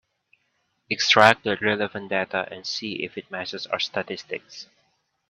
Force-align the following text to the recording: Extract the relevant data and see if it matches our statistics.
Extract 0.89 1.43
the 1.43 1.57
relevant 1.57 2.09
data 2.09 2.47
and 2.49 2.65
see 2.65 3.03
if 3.03 3.19
it 3.19 3.29
matches 3.29 3.67
our 3.67 3.79
statistics. 3.79 4.65